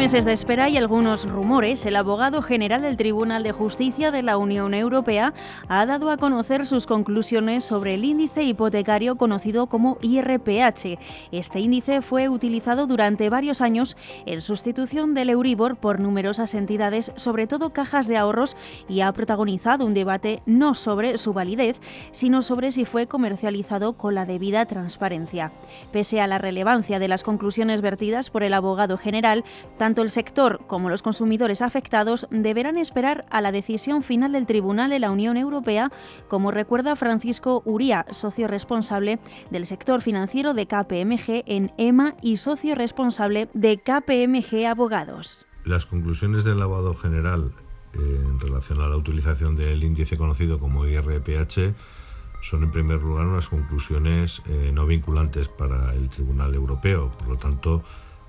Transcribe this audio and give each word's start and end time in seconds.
meses 0.00 0.24
de 0.24 0.32
espera 0.32 0.70
y 0.70 0.78
algunos 0.78 1.28
rumores, 1.28 1.84
el 1.84 1.94
abogado 1.94 2.40
general 2.40 2.80
del 2.80 2.96
Tribunal 2.96 3.42
de 3.42 3.52
Justicia 3.52 4.10
de 4.10 4.22
la 4.22 4.38
Unión 4.38 4.72
Europea 4.72 5.34
ha 5.68 5.84
dado 5.84 6.10
a 6.10 6.16
conocer 6.16 6.66
sus 6.66 6.86
conclusiones 6.86 7.66
sobre 7.66 7.92
el 7.92 8.06
índice 8.06 8.42
hipotecario 8.42 9.16
conocido 9.16 9.66
como 9.66 9.98
IRPH. 10.00 10.98
Este 11.32 11.60
índice 11.60 12.00
fue 12.00 12.30
utilizado 12.30 12.86
durante 12.86 13.28
varios 13.28 13.60
años 13.60 13.94
en 14.24 14.40
sustitución 14.40 15.12
del 15.12 15.28
Euribor 15.28 15.76
por 15.76 16.00
numerosas 16.00 16.54
entidades, 16.54 17.12
sobre 17.16 17.46
todo 17.46 17.74
cajas 17.74 18.08
de 18.08 18.16
ahorros, 18.16 18.56
y 18.88 19.02
ha 19.02 19.12
protagonizado 19.12 19.84
un 19.84 19.92
debate 19.92 20.40
no 20.46 20.74
sobre 20.74 21.18
su 21.18 21.34
validez, 21.34 21.78
sino 22.10 22.40
sobre 22.40 22.72
si 22.72 22.86
fue 22.86 23.06
comercializado 23.06 23.92
con 23.98 24.14
la 24.14 24.24
debida 24.24 24.64
transparencia. 24.64 25.52
Pese 25.92 26.22
a 26.22 26.26
la 26.26 26.38
relevancia 26.38 26.98
de 26.98 27.08
las 27.08 27.22
conclusiones 27.22 27.82
vertidas 27.82 28.30
por 28.30 28.42
el 28.44 28.54
abogado 28.54 28.96
general, 28.96 29.44
tanto 29.76 29.89
el 29.98 30.10
sector 30.10 30.60
como 30.66 30.88
los 30.88 31.02
consumidores 31.02 31.62
afectados 31.62 32.26
deberán 32.30 32.76
esperar 32.76 33.26
a 33.30 33.40
la 33.40 33.52
decisión 33.52 34.02
final 34.02 34.32
del 34.32 34.46
Tribunal 34.46 34.90
de 34.90 35.00
la 35.00 35.10
Unión 35.10 35.36
Europea, 35.36 35.90
como 36.28 36.50
recuerda 36.50 36.96
Francisco 36.96 37.62
Uría, 37.64 38.06
socio 38.10 38.46
responsable 38.46 39.18
del 39.50 39.66
sector 39.66 40.02
financiero 40.02 40.54
de 40.54 40.66
KPMG 40.66 41.42
en 41.46 41.72
EMA 41.76 42.14
y 42.22 42.36
socio 42.36 42.74
responsable 42.74 43.48
de 43.52 43.78
KPMG 43.78 44.66
Abogados. 44.66 45.44
Las 45.64 45.86
conclusiones 45.86 46.44
del 46.44 46.58
lavado 46.58 46.94
general 46.94 47.52
eh, 47.94 47.98
en 47.98 48.38
relación 48.38 48.80
a 48.80 48.88
la 48.88 48.96
utilización 48.96 49.56
del 49.56 49.82
índice 49.82 50.16
conocido 50.16 50.58
como 50.58 50.86
IRPH 50.86 51.74
son 52.40 52.62
en 52.62 52.70
primer 52.70 53.02
lugar 53.02 53.26
unas 53.26 53.48
conclusiones 53.48 54.42
eh, 54.46 54.70
no 54.72 54.86
vinculantes 54.86 55.48
para 55.48 55.92
el 55.94 56.08
Tribunal 56.08 56.54
Europeo. 56.54 57.10
Por 57.18 57.28
lo 57.28 57.36
tanto, 57.36 57.82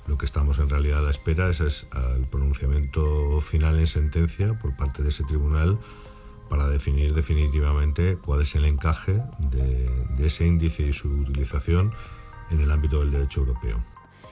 lo 0.07 0.17
que 0.17 0.25
estamos 0.25 0.59
en 0.59 0.69
realidad 0.69 0.99
a 0.99 1.03
la 1.03 1.11
espera 1.11 1.49
es, 1.49 1.59
el 1.61 2.25
pronunciamiento 2.29 3.41
final 3.41 3.79
en 3.79 3.87
sentencia 3.87 4.57
por 4.59 4.75
parte 4.75 5.03
de 5.03 5.09
ese 5.09 5.23
tribunal 5.23 5.79
para 6.49 6.67
definir 6.67 7.13
definitivamente 7.13 8.17
cuál 8.17 8.41
es 8.41 8.55
el 8.55 8.65
encaje 8.65 9.21
de 9.39 10.25
ese 10.25 10.45
índice 10.45 10.83
y 10.83 10.93
su 10.93 11.09
utilización 11.09 11.93
en 12.49 12.59
el 12.59 12.71
ámbito 12.71 12.99
del 12.99 13.11
derecho 13.11 13.39
europeo. 13.41 13.81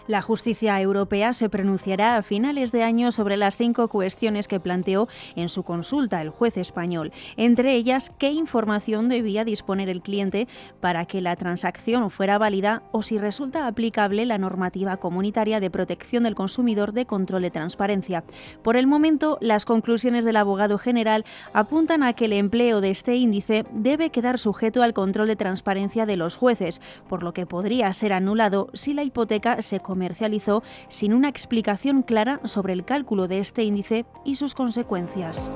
La 0.09 0.23
justicia 0.23 0.81
europea 0.81 1.33
se 1.33 1.49
pronunciará 1.49 2.17
a 2.17 2.23
finales 2.23 2.71
de 2.71 2.81
año 2.81 3.11
sobre 3.11 3.37
las 3.37 3.57
cinco 3.57 3.89
cuestiones 3.89 4.47
que 4.47 4.59
planteó 4.59 5.07
en 5.35 5.49
su 5.49 5.61
consulta 5.61 6.19
el 6.19 6.31
juez 6.31 6.57
español, 6.57 7.11
entre 7.37 7.75
ellas 7.75 8.11
qué 8.17 8.31
información 8.31 9.07
debía 9.07 9.45
disponer 9.45 9.87
el 9.87 10.01
cliente 10.01 10.47
para 10.81 11.05
que 11.05 11.21
la 11.21 11.35
transacción 11.35 12.09
fuera 12.09 12.39
válida 12.39 12.81
o 12.91 13.03
si 13.03 13.19
resulta 13.19 13.67
aplicable 13.67 14.25
la 14.25 14.39
normativa 14.39 14.97
comunitaria 14.97 15.59
de 15.59 15.69
protección 15.69 16.23
del 16.23 16.33
consumidor 16.33 16.91
de 16.91 17.05
control 17.05 17.43
de 17.43 17.51
transparencia. 17.51 18.23
Por 18.63 18.77
el 18.77 18.87
momento, 18.87 19.37
las 19.41 19.63
conclusiones 19.63 20.25
del 20.25 20.37
abogado 20.37 20.79
general 20.79 21.23
apuntan 21.53 22.01
a 22.01 22.13
que 22.13 22.25
el 22.25 22.33
empleo 22.33 22.81
de 22.81 22.89
este 22.89 23.15
índice 23.15 23.63
debe 23.73 24.09
quedar 24.09 24.39
sujeto 24.39 24.81
al 24.81 24.95
control 24.95 25.27
de 25.27 25.35
transparencia 25.35 26.07
de 26.07 26.17
los 26.17 26.35
jueces, 26.35 26.81
por 27.07 27.21
lo 27.21 27.31
que 27.31 27.45
podría 27.45 27.93
ser 27.93 28.11
anulado 28.11 28.71
si 28.73 28.95
la 28.95 29.03
hipoteca 29.03 29.61
se 29.61 29.79
comercializó 29.99 30.63
sin 30.87 31.13
una 31.13 31.27
explicación 31.27 32.03
clara 32.03 32.39
sobre 32.45 32.71
el 32.71 32.85
cálculo 32.85 33.27
de 33.27 33.39
este 33.39 33.63
índice 33.63 34.05
y 34.23 34.35
sus 34.35 34.53
consecuencias. 34.53 35.51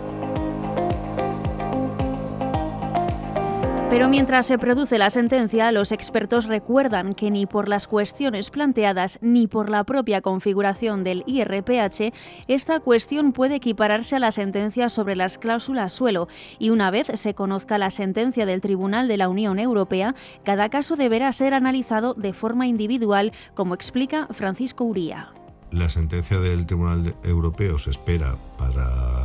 Pero 3.94 4.10
mientras 4.10 4.48
se 4.48 4.58
produce 4.58 4.98
la 4.98 5.12
sentencia, 5.12 5.72
los 5.72 5.92
expertos 5.92 6.46
recuerdan 6.46 7.14
que 7.14 7.30
ni 7.30 7.46
por 7.46 7.70
las 7.70 7.86
cuestiones 7.86 8.50
planteadas 8.50 9.20
ni 9.22 9.46
por 9.46 9.70
la 9.70 9.84
propia 9.84 10.20
configuración 10.22 11.04
del 11.04 11.24
IRPH, 11.28 12.12
esta 12.48 12.80
cuestión 12.80 13.34
puede 13.34 13.58
equipararse 13.58 14.16
a 14.16 14.20
la 14.20 14.32
sentencia 14.32 14.90
sobre 14.90 15.16
las 15.16 15.38
cláusulas 15.38 15.94
suelo 15.94 16.28
y 16.58 16.72
una 16.72 16.90
vez 16.90 17.06
se 17.14 17.36
conozca 17.36 17.78
la 17.78 17.92
sentencia 17.92 18.48
del 18.48 18.62
Tribunal 18.62 19.08
de 19.08 19.18
la 19.18 19.30
Unión 19.30 19.60
Europea, 19.60 20.16
cada 20.44 20.70
caso 20.70 20.96
deberá 20.96 21.32
ser 21.32 21.54
analizado 21.54 22.16
de 22.16 22.34
forma 22.34 22.66
individual, 22.66 23.32
como 23.54 23.76
explica 23.76 24.28
Francisco 24.32 24.86
Uría. 24.86 25.34
La 25.70 25.88
sentencia 25.88 26.40
del 26.40 26.66
Tribunal 26.66 27.14
Europeo 27.24 27.78
se 27.78 27.92
espera 27.92 28.38
para 28.58 29.23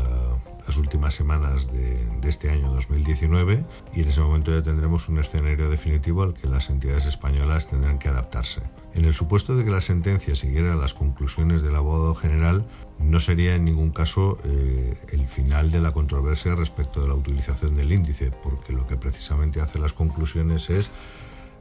las 0.69 0.77
últimas 0.77 1.15
semanas 1.15 1.73
de, 1.73 1.97
este 2.29 2.51
año 2.51 2.71
2019 2.75 3.65
y 3.95 4.03
en 4.03 4.09
ese 4.09 4.21
momento 4.21 4.55
ya 4.55 4.63
tendremos 4.63 5.09
un 5.09 5.19
escenario 5.19 5.71
definitivo 5.71 6.23
al 6.23 6.35
que 6.35 6.47
las 6.47 6.69
entidades 6.69 7.07
españolas 7.07 7.69
tendrán 7.69 7.99
que 7.99 8.11
adaptarse. 8.11 8.61
En 8.93 9.07
el 9.07 9.15
supuesto 9.15 9.57
de 9.57 9.65
que 9.65 9.71
la 9.71 9.81
sentencia 9.81 10.37
siguiera 10.37 10.77
las 10.77 10.93
conclusiones 10.93 11.63
del 11.63 11.75
abogado 11.75 12.15
general, 12.15 12.67
no 12.99 13.19
sería 13.19 13.55
en 13.55 13.65
ningún 13.65 13.93
caso 13.93 14.39
eh, 14.45 14.95
el 15.11 15.27
final 15.27 15.71
de 15.71 15.81
la 15.81 15.93
controversia 15.93 16.55
respecto 16.55 17.01
de 17.01 17.09
la 17.09 17.15
utilización 17.15 17.75
del 17.75 17.91
índice, 17.91 18.31
porque 18.31 18.75
lo 18.75 18.87
que 18.87 18.99
precisamente 18.99 19.63
hace 19.63 19.79
las 19.79 19.95
conclusiones 19.95 20.69
es 20.69 20.91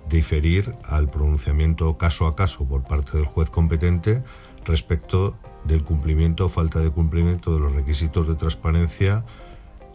diferir 0.09 0.75
al 0.83 1.09
pronunciamiento 1.09 1.97
caso 1.97 2.27
a 2.27 2.35
caso 2.35 2.65
por 2.65 2.83
parte 2.83 3.17
del 3.17 3.25
juez 3.25 3.49
competente 3.49 4.21
respecto 4.65 5.37
del 5.67 5.83
cumplimiento 5.83 6.45
o 6.45 6.49
falta 6.49 6.79
de 6.79 6.89
cumplimiento 6.89 7.53
de 7.53 7.59
los 7.59 7.73
requisitos 7.73 8.27
de 8.27 8.35
transparencia 8.35 9.23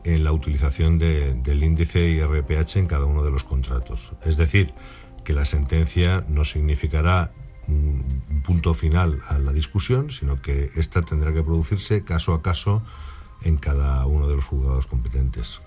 en 0.05 0.25
la 0.25 0.33
utilización 0.33 0.99
del 0.99 1.63
índice 1.63 2.11
IRPH 2.11 2.77
en 2.77 2.87
cada 2.87 3.07
uno 3.07 3.23
de 3.23 3.31
los 3.31 3.45
contratos. 3.45 4.13
Es 4.25 4.37
decir, 4.37 4.75
que 5.25 5.33
la 5.33 5.45
sentencia 5.45 6.25
no 6.29 6.45
significará 6.45 7.33
un 7.69 8.43
punto 8.45 8.75
final 8.75 9.21
a 9.29 9.39
la 9.39 9.53
discusión, 9.53 10.11
sino 10.11 10.43
que 10.43 10.71
ésta 10.75 11.03
tendrá 11.03 11.33
que 11.33 11.43
producirse 11.43 12.05
caso 12.05 12.35
a 12.35 12.43
caso 12.43 12.83
en 13.43 13.57
cada 13.57 14.05
uno 14.07 14.29
de 14.29 14.37
los 14.37 14.45
juzgados 14.45 14.87
competentes. 14.87 15.61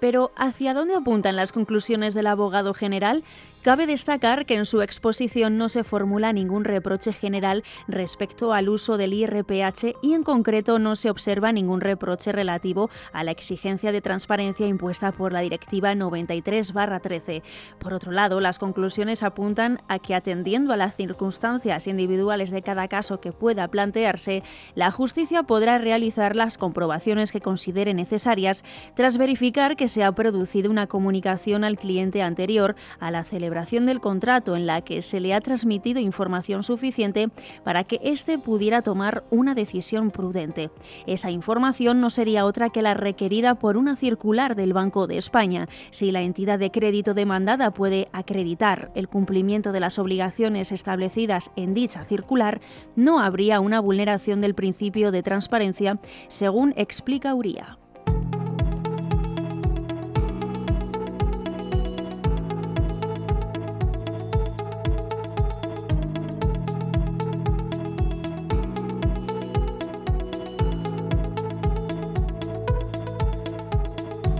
Pero 0.00 0.30
¿hacia 0.36 0.74
dónde 0.74 0.94
apuntan 0.94 1.36
las 1.36 1.52
conclusiones 1.52 2.14
del 2.14 2.26
abogado 2.26 2.74
general? 2.74 3.24
Cabe 3.62 3.86
destacar 3.86 4.46
que 4.46 4.54
en 4.54 4.66
su 4.66 4.82
exposición 4.82 5.58
no 5.58 5.68
se 5.68 5.82
formula 5.82 6.32
ningún 6.32 6.64
reproche 6.64 7.12
general 7.12 7.64
respecto 7.88 8.52
al 8.52 8.68
uso 8.68 8.96
del 8.96 9.12
IRPH 9.12 9.96
y 10.00 10.14
en 10.14 10.22
concreto 10.22 10.78
no 10.78 10.94
se 10.94 11.10
observa 11.10 11.50
ningún 11.50 11.80
reproche 11.80 12.30
relativo 12.30 12.88
a 13.12 13.24
la 13.24 13.32
exigencia 13.32 13.90
de 13.90 14.00
transparencia 14.00 14.68
impuesta 14.68 15.10
por 15.10 15.32
la 15.32 15.40
Directiva 15.40 15.92
93-13. 15.92 17.42
Por 17.80 17.94
otro 17.94 18.12
lado, 18.12 18.40
las 18.40 18.60
conclusiones 18.60 19.24
apuntan 19.24 19.82
a 19.88 19.98
que 19.98 20.14
atendiendo 20.14 20.72
a 20.72 20.76
las 20.76 20.94
circunstancias 20.94 21.88
individuales 21.88 22.50
de 22.50 22.62
cada 22.62 22.86
caso 22.86 23.20
que 23.20 23.32
pueda 23.32 23.66
plantearse, 23.68 24.44
la 24.76 24.92
justicia 24.92 25.42
podrá 25.42 25.78
realizar 25.78 26.36
las 26.36 26.58
comprobaciones 26.58 27.32
que 27.32 27.40
considere 27.40 27.92
necesarias 27.92 28.62
tras 28.94 29.18
verificar 29.18 29.76
que 29.76 29.87
se 29.88 30.04
ha 30.04 30.12
producido 30.12 30.70
una 30.70 30.86
comunicación 30.86 31.64
al 31.64 31.78
cliente 31.78 32.22
anterior 32.22 32.76
a 33.00 33.10
la 33.10 33.24
celebración 33.24 33.86
del 33.86 34.00
contrato 34.00 34.56
en 34.56 34.66
la 34.66 34.82
que 34.82 35.02
se 35.02 35.20
le 35.20 35.34
ha 35.34 35.40
transmitido 35.40 36.00
información 36.00 36.62
suficiente 36.62 37.30
para 37.64 37.84
que 37.84 38.00
éste 38.02 38.38
pudiera 38.38 38.82
tomar 38.82 39.24
una 39.30 39.54
decisión 39.54 40.10
prudente. 40.10 40.70
Esa 41.06 41.30
información 41.30 42.00
no 42.00 42.10
sería 42.10 42.44
otra 42.44 42.70
que 42.70 42.82
la 42.82 42.94
requerida 42.94 43.56
por 43.56 43.76
una 43.76 43.96
circular 43.96 44.56
del 44.56 44.72
Banco 44.72 45.06
de 45.06 45.18
España. 45.18 45.68
Si 45.90 46.10
la 46.10 46.22
entidad 46.22 46.58
de 46.58 46.70
crédito 46.70 47.14
demandada 47.14 47.72
puede 47.72 48.08
acreditar 48.12 48.90
el 48.94 49.08
cumplimiento 49.08 49.72
de 49.72 49.80
las 49.80 49.98
obligaciones 49.98 50.72
establecidas 50.72 51.50
en 51.56 51.74
dicha 51.74 52.04
circular, 52.04 52.60
no 52.96 53.20
habría 53.20 53.60
una 53.60 53.80
vulneración 53.80 54.40
del 54.40 54.54
principio 54.54 55.10
de 55.10 55.22
transparencia, 55.22 55.98
según 56.28 56.74
explica 56.76 57.34
Uría. 57.34 57.78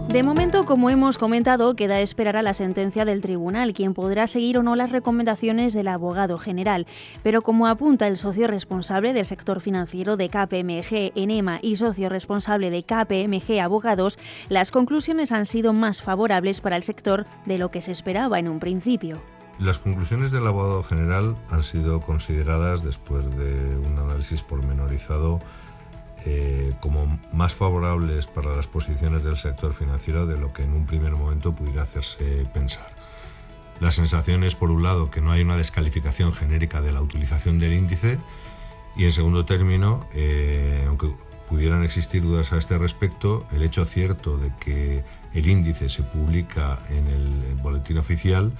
De 0.09 0.23
momento, 0.23 0.65
como 0.65 0.89
hemos 0.89 1.19
comentado, 1.19 1.77
queda 1.77 2.01
esperar 2.01 2.35
a 2.39 2.43
la 2.43 2.55
sentencia 2.55 3.05
del 3.05 3.21
tribunal, 3.21 3.75
quien 3.75 3.93
podrá 3.93 4.27
seguir 4.27 4.57
o 4.57 4.63
no 4.63 4.75
las 4.75 4.91
recomendaciones 4.91 5.75
del 5.75 5.87
abogado 5.87 6.39
general. 6.39 6.87
Pero 7.23 7.43
como 7.43 7.67
apunta 7.67 8.07
el 8.07 8.17
socio 8.17 8.47
responsable 8.47 9.13
del 9.13 9.27
sector 9.27 9.61
financiero 9.61 10.17
de 10.17 10.31
KPMG 10.31 11.13
Enema 11.15 11.59
y 11.61 11.77
socio 11.77 12.09
responsable 12.09 12.71
de 12.71 12.85
KPMG 12.85 13.61
Abogados, 13.61 14.19
las 14.49 14.71
conclusiones 14.71 15.31
han 15.31 15.45
sido 15.45 15.75
más 15.75 16.01
favorables 16.01 16.63
para 16.63 16.77
el 16.77 16.85
sector 16.85 17.27
de 17.45 17.59
lo 17.59 17.71
que 17.71 17.83
se 17.83 17.93
esperaba 17.93 18.39
en 18.39 18.49
un 18.49 18.61
principio. 18.61 19.21
Las 19.59 19.79
conclusiones 19.79 20.31
del 20.31 20.47
abogado 20.47 20.85
general 20.85 21.37
han 21.51 21.65
sido 21.65 22.01
consideradas 22.01 22.83
después 22.83 23.25
de 23.37 23.77
un 23.77 23.99
análisis 23.99 24.41
pormenorizado 24.41 25.41
eh, 26.25 26.75
como 26.81 27.21
más 27.33 27.55
favorables 27.55 28.27
para 28.27 28.55
las 28.55 28.67
posiciones 28.67 29.25
del 29.25 29.37
sector 29.37 29.73
financiero 29.73 30.27
de 30.27 30.39
lo 30.39 30.53
que 30.53 30.65
en 30.65 30.73
un 30.73 30.87
primer 30.87 31.13
momento 31.13 31.55
pudiera 31.55 31.83
hacerse 31.83 32.47
pensar. 32.53 32.89
La 33.81 33.93
sensación 33.93 34.43
es, 34.43 34.55
por 34.55 34.71
un 34.71 34.83
lado, 34.83 35.11
que 35.11 35.21
no 35.21 35.31
hay 35.31 35.43
una 35.43 35.57
descalificación 35.57 36.33
genérica 36.33 36.81
de 36.83 36.93
la 36.93 37.01
utilización 37.01 37.59
del 37.59 37.75
índice 37.75 38.19
Y 38.97 39.05
en 39.05 39.13
segundo 39.13 39.45
término, 39.45 40.07
eh, 40.13 40.85
aunque 40.89 41.13
pudieran 41.49 41.85
existir 41.85 42.23
dudas 42.23 42.53
a 42.53 42.59
este 42.59 42.77
respecto, 42.77 43.47
el 43.53 43.63
hecho 43.63 43.85
cierto 43.85 44.37
de 44.37 44.51
que 44.59 45.05
el 45.33 45.49
índice 45.49 45.89
se 45.89 46.03
publica 46.03 46.81
en 46.91 47.07
el 47.07 47.55
boletín 47.63 47.99
oficial 47.99 48.53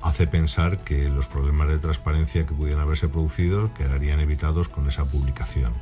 hace 0.00 0.26
pensar 0.26 0.78
que 0.78 1.08
los 1.08 1.28
problemas 1.28 1.68
de 1.68 1.78
transparencia 1.78 2.46
que 2.46 2.54
pudieran 2.54 2.82
haberse 2.82 3.08
producido 3.08 3.72
quedarían 3.74 4.20
evitados 4.20 4.68
con 4.68 4.88
esa 4.88 5.04
publicación. 5.04 5.72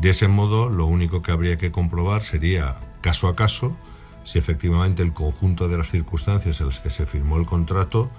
De 0.00 0.10
ese 0.10 0.28
modo, 0.28 0.68
lo 0.70 0.86
único 0.86 1.22
que 1.22 1.32
habría 1.32 1.58
que 1.58 1.70
comprobar 1.70 2.22
sería, 2.22 2.76
caso 3.00 3.28
a 3.28 3.36
caso, 3.36 3.76
si 4.24 4.38
efectivamente 4.38 5.02
el 5.02 5.12
conjunto 5.12 5.68
de 5.68 5.78
las 5.78 5.90
circunstancias 5.90 6.60
en 6.60 6.68
las 6.68 6.80
que 6.80 6.90
se 6.90 7.06
firmó 7.06 7.36
el 7.36 7.46
contrato 7.46 8.10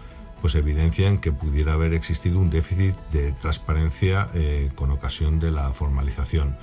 pues 0.41 0.55
evidencian 0.55 1.19
que 1.19 1.31
pudiera 1.31 1.73
haber 1.73 1.93
existido 1.93 2.39
un 2.39 2.49
déficit 2.49 2.95
de 3.11 3.31
transparencia 3.33 4.29
eh, 4.33 4.71
con 4.75 4.89
ocasión 4.89 5.39
de 5.39 5.51
la 5.51 5.71
formalización. 5.71 6.57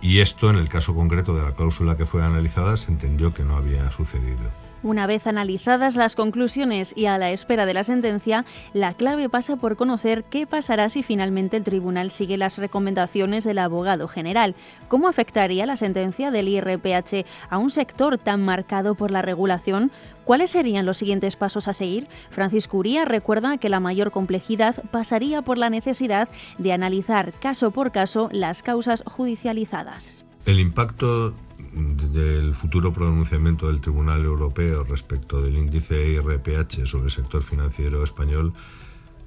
Y 0.00 0.20
esto, 0.20 0.48
en 0.48 0.56
el 0.56 0.68
caso 0.68 0.94
concreto 0.94 1.34
de 1.34 1.42
la 1.42 1.52
cláusula 1.52 1.96
que 1.96 2.06
fue 2.06 2.22
analizada, 2.22 2.76
se 2.76 2.92
entendió 2.92 3.34
que 3.34 3.42
no 3.42 3.56
había 3.56 3.90
sucedido. 3.90 4.63
Una 4.84 5.06
vez 5.06 5.26
analizadas 5.26 5.96
las 5.96 6.14
conclusiones 6.14 6.92
y 6.94 7.06
a 7.06 7.16
la 7.16 7.30
espera 7.30 7.64
de 7.64 7.72
la 7.72 7.84
sentencia, 7.84 8.44
la 8.74 8.92
clave 8.92 9.30
pasa 9.30 9.56
por 9.56 9.78
conocer 9.78 10.24
qué 10.24 10.46
pasará 10.46 10.90
si 10.90 11.02
finalmente 11.02 11.56
el 11.56 11.64
tribunal 11.64 12.10
sigue 12.10 12.36
las 12.36 12.58
recomendaciones 12.58 13.44
del 13.44 13.60
abogado 13.60 14.08
general. 14.08 14.54
¿Cómo 14.88 15.08
afectaría 15.08 15.64
la 15.64 15.78
sentencia 15.78 16.30
del 16.30 16.48
IRPH 16.48 17.24
a 17.48 17.56
un 17.56 17.70
sector 17.70 18.18
tan 18.18 18.44
marcado 18.44 18.94
por 18.94 19.10
la 19.10 19.22
regulación? 19.22 19.90
¿Cuáles 20.26 20.50
serían 20.50 20.84
los 20.84 20.98
siguientes 20.98 21.36
pasos 21.36 21.66
a 21.66 21.72
seguir? 21.72 22.06
Francisco 22.28 22.76
Uría 22.76 23.06
recuerda 23.06 23.56
que 23.56 23.70
la 23.70 23.80
mayor 23.80 24.10
complejidad 24.10 24.84
pasaría 24.90 25.40
por 25.40 25.56
la 25.56 25.70
necesidad 25.70 26.28
de 26.58 26.74
analizar 26.74 27.32
caso 27.32 27.70
por 27.70 27.90
caso 27.90 28.28
las 28.32 28.62
causas 28.62 29.02
judicializadas. 29.06 30.26
El 30.44 30.60
impacto 30.60 31.32
del 31.74 32.54
futuro 32.54 32.92
pronunciamiento 32.92 33.66
del 33.66 33.80
Tribunal 33.80 34.24
Europeo 34.24 34.84
respecto 34.84 35.42
del 35.42 35.56
índice 35.56 36.08
IRPH 36.12 36.86
sobre 36.86 37.06
el 37.06 37.10
sector 37.10 37.42
financiero 37.42 38.04
español 38.04 38.52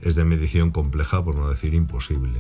es 0.02 0.16
de 0.16 0.24
medición 0.24 0.72
compleja, 0.72 1.24
por 1.24 1.36
no 1.36 1.50
decir 1.50 1.74
imposible. 1.74 2.40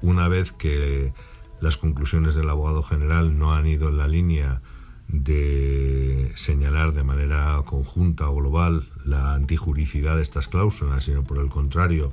Una 0.00 0.28
vez 0.28 0.52
que 0.52 1.12
las 1.60 1.76
conclusiones 1.76 2.34
del 2.34 2.50
abogado 2.50 2.82
general 2.82 3.38
no 3.38 3.54
han 3.54 3.66
ido 3.66 3.88
en 3.88 3.98
la 3.98 4.08
línea 4.08 4.62
de 5.08 6.32
señalar 6.34 6.92
de 6.92 7.04
manera 7.04 7.60
conjunta 7.66 8.28
o 8.28 8.36
global 8.36 8.88
la 9.04 9.34
antijuricidad 9.34 10.16
de 10.16 10.22
estas 10.22 10.48
cláusulas, 10.48 11.04
sino 11.04 11.24
por 11.24 11.38
el 11.38 11.48
contrario, 11.48 12.12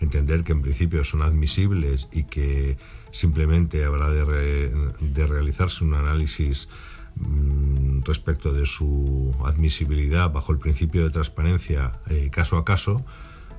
entender 0.00 0.44
que 0.44 0.52
en 0.52 0.62
principio 0.62 1.04
son 1.04 1.22
admisibles 1.22 2.08
y 2.12 2.24
que 2.24 2.76
simplemente 3.12 3.84
habrá 3.84 4.10
de, 4.10 5.26
realizarse 5.26 5.84
un 5.84 5.94
análisis 5.94 6.68
mm, 7.16 8.02
respecto 8.02 8.52
de 8.52 8.66
su 8.66 9.34
admisibilidad 9.44 10.30
bajo 10.30 10.52
el 10.52 10.58
principio 10.58 11.04
de 11.04 11.10
transparencia 11.10 11.92
eh, 12.08 12.30
caso 12.30 12.56
a 12.56 12.64
caso, 12.64 13.04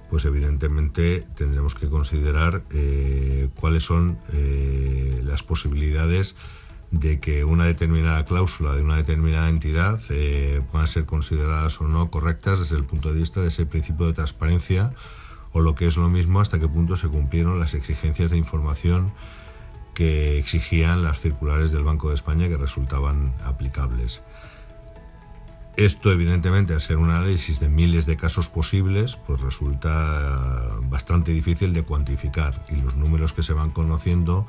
pues 0.10 0.26
evidentemente 0.26 1.26
tendremos 1.36 1.76
que 1.76 1.88
considerar 1.88 2.64
eh, 2.72 3.50
cuáles 3.56 3.84
son 3.84 4.18
eh, 4.34 5.22
las 5.24 5.44
posibilidades 5.44 6.36
de 6.90 7.22
que 7.22 7.46
una 7.46 7.66
determinada 7.66 8.26
cláusula 8.26 8.76
de 8.76 8.82
una 8.82 8.98
determinada 8.98 9.48
entidad 9.48 10.02
puedan 10.70 10.90
ser 10.90 11.06
consideradas 11.06 11.80
o 11.80 11.88
no 11.88 12.12
correctas 12.12 12.60
desde 12.60 12.76
el 12.76 12.84
punto 12.84 13.14
de 13.14 13.20
vista 13.20 13.40
de 13.40 13.48
ese 13.48 13.66
principio 13.66 14.08
de 14.08 14.14
transparencia 14.14 14.92
o 15.53 15.62
lo 15.62 15.75
que 15.75 15.88
es 15.88 15.98
lo 15.98 16.09
mismo 16.09 16.39
hasta 16.39 16.59
qué 16.59 16.68
punto 16.68 16.98
se 16.98 17.07
cumplieron 17.07 17.59
las 17.59 17.74
exigencias 17.74 18.31
de 18.31 18.38
información 18.38 19.12
que 19.94 20.39
exigían 20.39 21.03
las 21.03 21.19
circulares 21.19 21.71
del 21.71 21.83
Banco 21.83 22.09
de 22.09 22.15
España 22.15 22.48
que 22.48 22.57
resultaban 22.57 23.33
aplicables. 23.44 24.21
Esto, 25.77 26.12
evidentemente, 26.12 26.74
al 26.74 26.81
ser 26.81 26.98
un 26.98 27.12
análisis 27.12 27.59
de 27.59 27.69
miles 27.69 28.06
de 28.06 28.18
casos 28.18 28.50
posibles, 28.50 29.15
pues 29.15 29.39
resulta 29.39 30.69
bastante 30.83 31.31
difícil 31.31 31.74
de 31.74 31.83
cuantificar 31.83 32.65
y 32.69 32.75
los 32.75 32.95
números 32.95 33.31
que 33.33 33.42
se 33.42 33.53
van 33.53 33.71
conociendo 33.71 34.45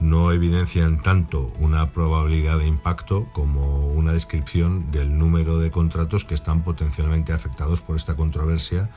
no 0.00 0.32
evidencian 0.32 1.02
tanto 1.02 1.52
una 1.58 1.90
probabilidad 1.90 2.58
de 2.58 2.66
impacto 2.66 3.26
como 3.32 3.86
una 3.88 4.12
descripción 4.12 4.90
del 4.90 5.18
número 5.18 5.58
de 5.58 5.70
contratos 5.70 6.24
que 6.24 6.34
están 6.34 6.62
potencialmente 6.62 7.32
afectados 7.32 7.80
por 7.80 7.96
esta 7.96 8.14
controversia, 8.14 8.90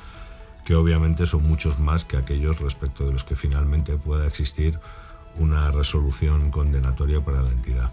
que 0.63 0.75
obviamente 0.75 1.25
son 1.25 1.47
muchos 1.47 1.79
más 1.79 2.05
que 2.05 2.17
aquellos 2.17 2.59
respecto 2.59 3.05
de 3.05 3.13
los 3.13 3.23
que 3.23 3.35
finalmente 3.35 3.97
pueda 3.97 4.27
existir 4.27 4.79
una 5.35 5.71
resolución 5.71 6.51
condenatoria 6.51 7.21
para 7.21 7.41
la 7.41 7.49
entidad. 7.49 7.91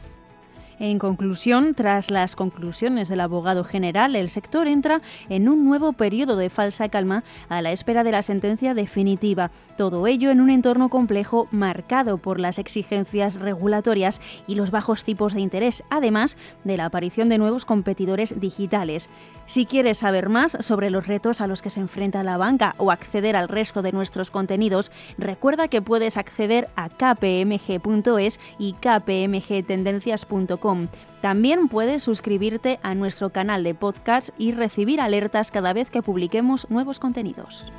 En 0.79 0.99
conclusión, 0.99 1.75
tras 1.75 2.11
las 2.11 2.37
conclusiones 2.37 3.09
del 3.09 3.21
abogado 3.21 3.65
general, 3.65 4.15
el 4.15 4.29
sector 4.29 4.67
entra 4.67 5.01
en 5.31 5.49
un 5.49 5.65
nuevo 5.65 5.95
periodo 5.95 6.37
de 6.37 6.51
falsa 6.51 6.91
calma 6.91 7.25
a 7.49 7.63
la 7.63 7.73
espera 7.73 8.05
de 8.05 8.13
la 8.13 8.21
sentencia 8.21 8.75
definitiva. 8.75 9.51
Todo 9.79 10.07
ello 10.07 10.31
en 10.31 10.43
un 10.43 10.51
entorno 10.51 10.91
complejo 10.91 11.49
marcado 11.51 12.19
por 12.19 12.39
las 12.39 12.59
exigencias 12.59 13.41
regulatorias 13.41 14.21
y 14.47 14.55
los 14.55 14.71
bajos 14.71 15.03
tipos 15.03 15.33
de 15.33 15.41
interés, 15.41 15.83
además 15.89 16.37
de 16.65 16.77
la 16.77 16.85
aparición 16.85 17.31
de 17.31 17.39
nuevos 17.39 17.65
competidores 17.65 18.39
digitales. 18.39 19.09
Si 19.47 19.65
quieres 19.65 19.97
saber 19.99 20.29
más 20.29 20.59
sobre 20.61 20.91
los 20.91 21.07
retos 21.07 21.41
a 21.41 21.47
los 21.47 21.63
que 21.63 21.71
se 21.71 21.81
enfrenta 21.81 22.23
la 22.23 22.37
banca 22.37 22.75
o 22.77 22.91
acceder 22.91 23.35
al 23.35 23.49
resto 23.49 23.81
de 23.81 23.93
nuestros 23.93 24.31
contenidos, 24.31 24.91
recuerda 25.17 25.69
que 25.69 25.81
puedes 25.81 26.19
acceder 26.19 26.69
a 26.77 26.91
kpmg.es 26.91 28.41
y 28.59 28.75
kpmgtendencias.com 28.75 30.66
también 31.21 31.69
puedes 31.69 32.03
suscribirte 32.03 32.79
a 32.83 32.95
nuestro 32.95 33.31
canal 33.31 33.65
de 33.65 33.75
podcast 33.75 34.31
y 34.39 34.53
recibir 34.53 35.01
alertas 35.01 35.51
cada 35.51 35.73
vez 35.73 35.91
que 35.91 36.03
publiquemos 36.03 36.69
nuevos 36.71 36.99
contenidos. 36.99 37.73